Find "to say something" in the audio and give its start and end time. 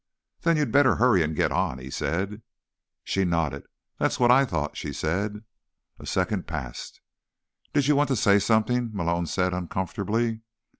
8.07-8.89